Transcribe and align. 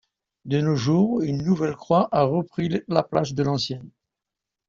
De 0.45 0.61
nos 0.61 0.75
jours, 0.75 1.21
une 1.21 1.43
nouvelle 1.43 1.75
croix 1.75 2.09
a 2.11 2.23
repris 2.23 2.81
la 2.87 3.03
place 3.03 3.35
de 3.35 3.43
l'ancienne. 3.43 3.87